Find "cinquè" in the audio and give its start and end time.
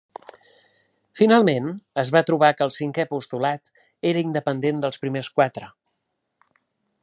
2.77-3.05